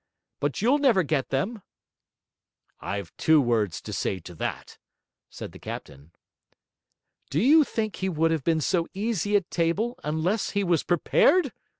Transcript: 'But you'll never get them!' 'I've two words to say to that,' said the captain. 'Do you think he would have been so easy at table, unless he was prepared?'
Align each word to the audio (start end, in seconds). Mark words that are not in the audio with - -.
'But 0.39 0.63
you'll 0.63 0.79
never 0.79 1.03
get 1.03 1.29
them!' 1.29 1.61
'I've 2.79 3.15
two 3.17 3.39
words 3.39 3.79
to 3.81 3.93
say 3.93 4.17
to 4.21 4.33
that,' 4.33 4.79
said 5.29 5.51
the 5.51 5.59
captain. 5.59 6.09
'Do 7.29 7.39
you 7.39 7.63
think 7.63 7.97
he 7.97 8.09
would 8.09 8.31
have 8.31 8.43
been 8.43 8.61
so 8.61 8.87
easy 8.95 9.35
at 9.35 9.51
table, 9.51 9.99
unless 10.03 10.49
he 10.57 10.63
was 10.63 10.81
prepared?' 10.81 11.53